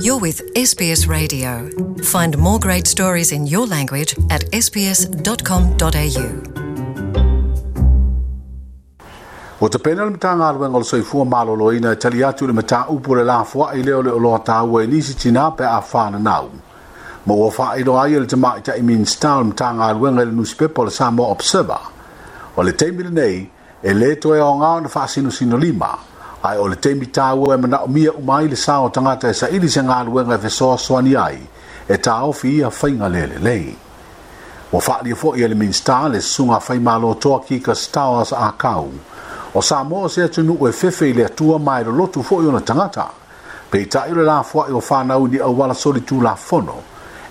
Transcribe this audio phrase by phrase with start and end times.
[0.00, 1.68] You're with SBS Radio.
[2.14, 6.28] Find more great stories in your language at sbs.com.au.
[9.58, 13.14] O te pena le matanga arwenga o soifua maloloina e tali atu le mata upu
[13.14, 16.48] le lafua i leo le oloa tāua e nisi tina pe a whāna nau.
[17.28, 20.30] mō ua wha i loa i le tamai ta i min stal matanga arwenga le
[20.32, 21.78] newspaper le Samoa Observer.
[22.56, 23.50] O le teimile nei,
[23.82, 25.92] e le toe o ngā na wha sino sino lima.
[26.42, 29.80] ai o le temi tāua e mana umia umai le sāo tangata e saili se
[29.80, 31.38] ngā luenga e fesoa soani ai
[31.88, 33.74] e tā ofi ia whainga le le lei.
[34.72, 38.32] Wa whaali e fōi e le minstā le sunga whai mālo toa ki ka stāwas
[38.34, 38.88] a kau.
[39.54, 42.60] O sā mōa se atunu e fefe i le atua mai lo lotu fōi ona
[42.60, 43.04] tangata.
[43.70, 46.74] Pei tā ilo la fōa e o whānau ni awala soli tū la fono.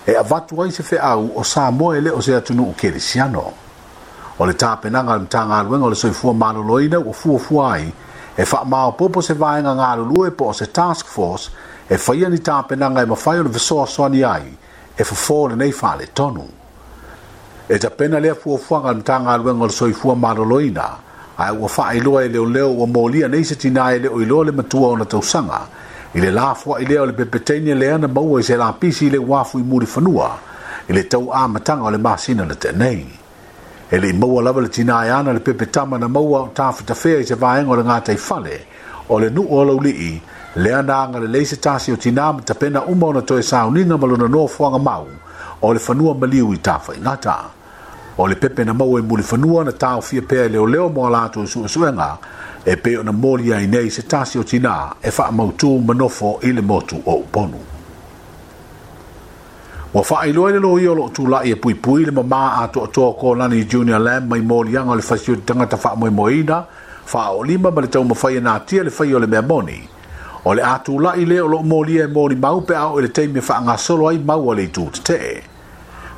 [0.06, 2.74] E avatu ai se fe au o sā mōa e le o se atunu u
[2.80, 3.44] kere siano.
[4.38, 7.92] O le tāpenanga le mtanga aluenga o le soifua mālo loina o fua fua ai.
[8.38, 11.50] e wha mao popo se nga lu e po se task force
[11.90, 14.52] e ia ni nga e mawhai o le so ni ai
[14.96, 15.02] e
[15.48, 16.48] le nei le tonu.
[17.68, 20.88] E ta pena nga lu ni so i luenga ma soifua loina
[21.36, 24.42] a fa i lo e leo leo ua mōlia nei se tina e leo lo
[24.42, 25.60] le matua ona na sanga
[26.14, 27.14] i le lāfua i le o le
[27.60, 30.28] ni le ana u e se lāpisi i le wafu i muri whanua
[30.88, 31.28] i le tau
[31.64, 33.20] ta nga le māsina na tenei.
[33.94, 37.18] e le maua lava le tina ai ana le pepe tama na maua o tafetafea
[37.20, 38.56] i se vaega o le gatai fale
[39.08, 40.12] o le nuu o lauli'i
[40.56, 44.06] lea na aga lelei se tasi o tinā ma tapena uma ona toe sauniga ma
[44.06, 45.06] lona noafoaga mau
[45.60, 47.36] o le fanua maliu i tafaigata
[48.16, 51.44] o le pepe na maua i mulifanua na taofia pea e leoleo mo a latou
[51.44, 52.10] suʻesuʻega
[52.64, 56.60] e pei ona moliai nei se tasi o tinā e faamautū ma nofo i le
[56.62, 57.60] motu o uponu
[59.94, 62.68] Wa faa ilo ele lo iyo lo tu lai e pui pui le mama a
[62.72, 65.92] to to ko lani junior lamb mai mo li anga le fasio di tangata faa
[66.00, 66.64] mo imo ina
[67.04, 69.76] faa o lima ma le tau ma faya na tia le faya le mea moni.
[70.48, 72.98] O le atu lai le o lo mo li e mo li mau pe au
[72.98, 75.20] ele te me faa nga solo ai mau ale tu te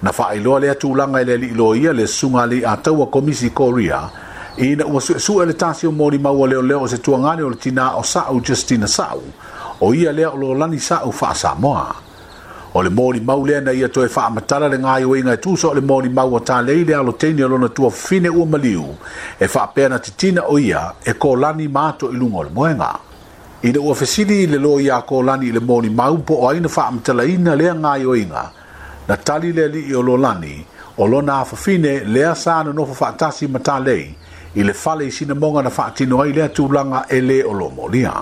[0.02, 3.02] Na faa ilo ele atu langa ele li ilo iya le sunga li a tau
[3.02, 4.00] a komisi korea
[4.56, 7.56] ina ua suesu ele tasio mo li mau ale o leo se tuangane o le
[7.56, 9.22] tina o sa'u justina sa'u
[9.82, 11.58] o ia lea o lo lani sa'u faa samoa.
[11.84, 11.94] moa
[12.76, 15.80] o le moli mau lea na ia toe faamatala le gaioeiga e tuso o le
[15.80, 18.96] moli mau o talei le aloteini o lona tuafine ua maliu
[19.40, 22.98] e faapea na titina o ia e kolani mato i luga o le moega
[23.62, 27.54] ina ua fesili le lo ia kolani i le moli mau po o aina faamatalaina
[27.56, 28.50] lea gaioeiga
[29.08, 30.66] na tali le alii o lo lani
[30.98, 34.10] o lona afafine lea sa nonofo faatasi ma talei
[34.54, 38.14] i le fale i sinamoga na faatino ai lea tulaga e lē o lo molia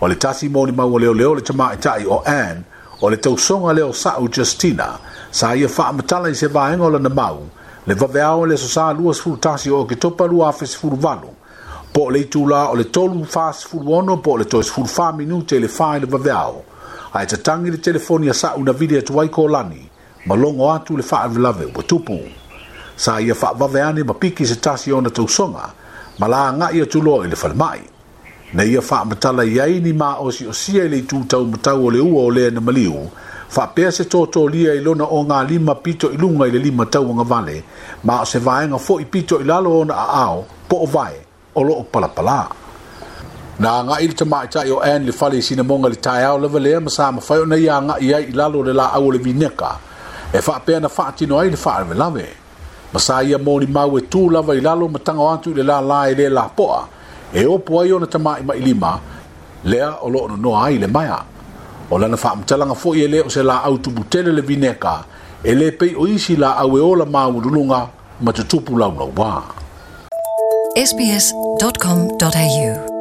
[0.00, 2.64] o le tasi moli mau o leoleo le tamaʻitaʻi o ann
[3.00, 4.98] o le tausoga lea o saʻu justina
[5.30, 7.38] sa ia faamatala i se vaega o lana mau
[7.86, 8.90] le vaveao le sosā
[9.40, 11.28] tasi o oketopa luafesefuluvalu
[11.92, 15.66] po o le itulā o le tolu fasefuluono po o le toesefulufā minute i le
[15.68, 16.62] fā i le vaveao
[17.14, 19.88] ae tatagi le telefoni a saʻu na vili atu ai kolani
[20.26, 22.18] ma logo atu le faalavelave ua tupu
[22.96, 25.70] sa ia faavaveane ma piki se tasi ona tausoga
[26.18, 27.97] ma la agaʻi atuloa i le falemaʻi
[28.54, 31.44] na ia fa matala ia ni ma o si o si ai le tu tau
[31.44, 32.96] matau o le ua o le na maliu
[33.54, 36.58] fa pe se to lia i lona o nga lima pito i lunga i le
[36.66, 37.56] lima tau nga vale
[38.06, 40.38] ma o se vaenga fo i pito i lalo ona a ao
[40.68, 41.14] po o vai,
[41.54, 42.40] o lo o pala pala
[43.62, 46.48] na nga il tama ta yo an le fali sina monga le tai au le
[46.64, 49.06] lea ma sa ma fai o na ia nga ia i lalo le la au
[49.14, 49.72] le vineka
[50.32, 52.26] e fa pe na fa tino ai le fa lave
[52.92, 53.14] ma sa
[53.44, 56.14] mo ni mawe tu lava i lalo ma tanga o antu le la la i
[56.18, 56.80] le la poa
[57.34, 59.00] e o po ai ona tamaʻi ma ilima
[59.64, 61.18] lea o loo nonoa ai le maya
[61.90, 65.04] o lana faamatalaga foʻi e lē o se laau tumutele le vineka
[65.44, 67.88] e lē pei o isi laau e ola maualuluga
[68.20, 69.42] ma tutupu laulauā
[70.76, 72.97] sbs.com.au